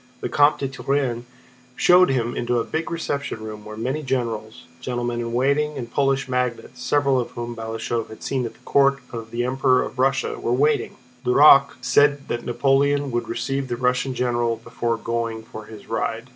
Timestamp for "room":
3.43-3.63